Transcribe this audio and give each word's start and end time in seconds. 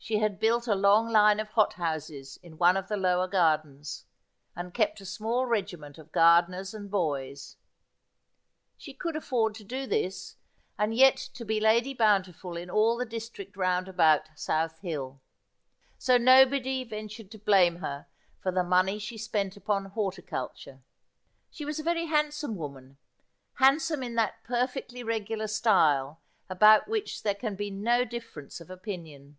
She 0.00 0.20
had 0.20 0.38
built 0.40 0.66
a 0.68 0.76
long 0.76 1.08
line 1.08 1.38
of 1.40 1.50
hot 1.50 1.72
houses 1.74 2.38
in 2.42 2.56
one 2.56 2.76
of 2.78 2.86
the 2.88 2.96
lower 2.96 3.26
gardens, 3.28 4.06
and 4.56 4.72
kept 4.72 5.00
a 5.02 5.04
small 5.04 5.44
regiment 5.44 5.98
of 5.98 6.12
gardeners 6.12 6.72
and 6.72 6.88
boys. 6.90 7.56
She 8.78 8.94
could 8.94 9.16
afford 9.16 9.54
to 9.56 9.64
do 9.64 9.86
this, 9.88 10.36
and 10.78 10.94
yet 10.94 11.16
to 11.34 11.44
be 11.44 11.58
Lady 11.60 11.92
Bountiful 11.94 12.56
in 12.56 12.70
all 12.70 12.96
the 12.96 13.04
district 13.04 13.54
round 13.56 13.86
about 13.88 14.30
South 14.36 14.78
Hill; 14.78 15.20
so 15.98 16.16
nobody 16.16 16.84
ventured 16.84 17.30
to 17.32 17.38
blame 17.38 17.78
her 17.80 18.06
for 18.40 18.52
the 18.52 18.64
money 18.64 18.98
she 19.00 19.18
spent 19.18 19.56
upon 19.58 19.90
hei^iculture. 19.90 20.80
She 21.50 21.64
was 21.66 21.80
a 21.80 21.84
very 21.84 22.06
handsome 22.06 22.54
woman— 22.56 22.96
handsome 23.54 24.02
in 24.04 24.14
that 24.14 24.42
per 24.44 24.68
fectly 24.68 25.04
regular 25.04 25.48
style 25.48 26.22
about 26.48 26.86
which 26.88 27.24
there 27.24 27.34
can 27.34 27.56
be 27.56 27.68
no 27.70 28.04
difference 28.06 28.58
of 28.60 28.70
opinion. 28.70 29.36